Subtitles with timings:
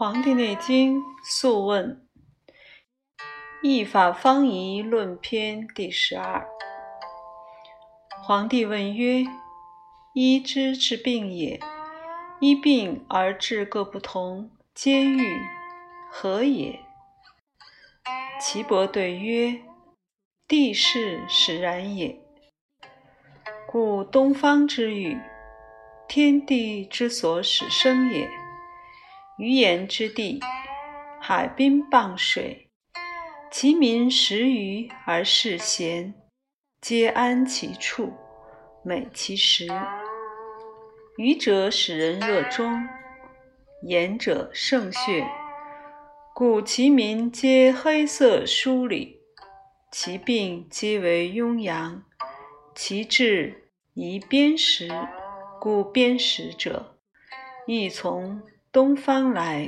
[0.00, 2.06] 黄帝内经·素问·
[3.64, 6.46] 易法方仪论篇第十二。
[8.22, 9.24] 黄帝问曰
[10.14, 11.58] ：“医之治病也，
[12.38, 15.40] 医病而治各不同，皆欲
[16.12, 16.78] 何也？”
[18.40, 19.60] 岐伯对曰
[20.46, 22.16] ：“地势使然也。
[23.66, 25.18] 故东方之欲，
[26.06, 28.30] 天地之所使生也。”
[29.38, 30.40] 鱼盐之地，
[31.20, 32.68] 海滨傍水，
[33.52, 36.12] 其民食鱼而嗜咸，
[36.80, 38.12] 皆安其处，
[38.84, 39.68] 美其食。
[41.16, 42.88] 鱼者使人热中，
[43.84, 45.24] 盐者胜血，
[46.34, 49.20] 故其民皆黑色疏里，
[49.92, 52.02] 其病皆为痈阳，
[52.74, 54.90] 其治宜砭石，
[55.60, 56.98] 故砭石者，
[57.68, 58.42] 亦从。
[58.70, 59.66] 东方来，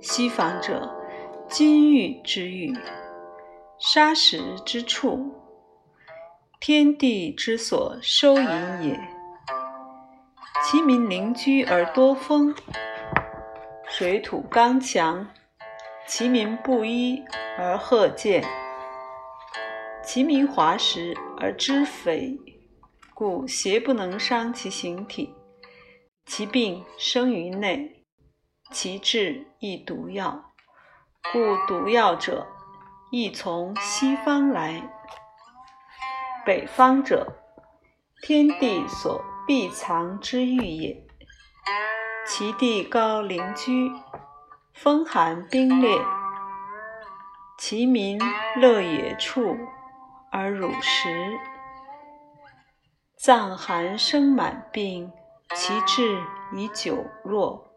[0.00, 0.88] 西方者，
[1.48, 2.72] 金玉之玉，
[3.76, 5.32] 砂石之处，
[6.60, 8.46] 天地之所收引
[8.82, 9.00] 也。
[10.64, 12.54] 其民邻居而多风，
[13.88, 15.26] 水土刚强；
[16.06, 17.20] 其民不衣
[17.58, 18.44] 而褐见，
[20.04, 22.38] 其民滑石而知肥，
[23.12, 25.34] 故邪不能伤其形体。
[26.24, 28.04] 其病生于内，
[28.70, 30.52] 其治亦毒药，
[31.32, 32.46] 故毒药者
[33.10, 34.90] 亦从西方来。
[36.46, 37.34] 北方者，
[38.22, 41.06] 天地所必藏之欲也。
[42.26, 43.90] 其地高陵居，
[44.72, 46.02] 风寒冰冽，
[47.58, 48.18] 其民
[48.56, 49.56] 乐野处
[50.30, 51.38] 而辱食，
[53.18, 55.12] 脏寒生满病。
[55.54, 56.18] 其志
[56.54, 57.70] 以久弱，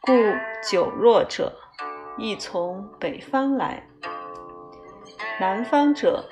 [0.00, 0.12] 故
[0.66, 1.54] 久弱者
[2.16, 3.86] 亦从北方来。
[5.38, 6.26] 南方者，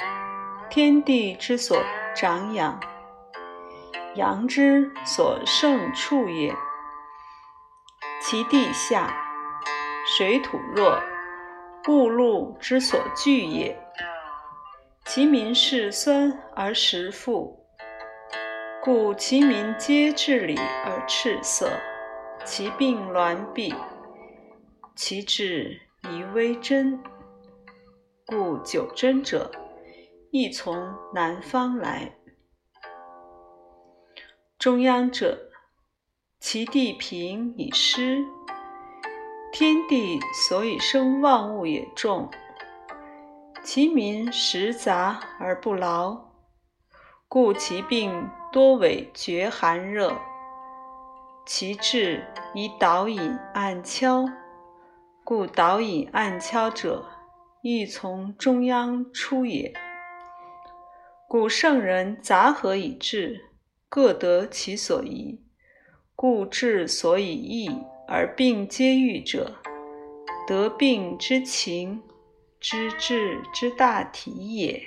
[0.71, 1.77] 天地之所
[2.17, 2.81] 长养，
[4.15, 6.57] 阳之所盛处也。
[8.23, 9.15] 其地下，
[10.07, 10.99] 水土弱，
[11.89, 13.79] 物露之所聚也。
[15.05, 17.60] 其民嗜酸而食富。
[18.83, 21.71] 故其民皆治理而赤色，
[22.47, 23.77] 其病挛痹，
[24.97, 26.99] 其治宜微针。
[28.27, 29.51] 故九针者，
[30.31, 32.17] 亦从南方来。
[34.59, 35.51] 中央者，
[36.39, 38.25] 其地平以湿，
[39.53, 42.31] 天地所以生万物也重，
[43.63, 46.31] 其民食杂而不劳。
[47.29, 50.19] 故其病多为绝寒热，
[51.47, 54.25] 其治以导引按敲，
[55.23, 57.07] 故导引按敲者，
[57.63, 59.73] 亦从中央出也。
[61.29, 63.51] 古圣人杂合以治，
[63.89, 65.41] 各得其所宜，
[66.17, 67.71] 故治所以易
[68.09, 69.59] 而病皆愈者，
[70.49, 72.03] 得病之情，
[72.59, 74.83] 知治之大体也。